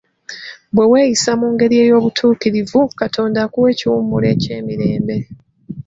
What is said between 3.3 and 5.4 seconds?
akuwa ekiwummulo eky'emirembe.